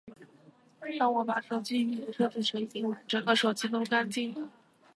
[0.97, 4.49] 当我把手机语言设置成英文，整个手机都干净了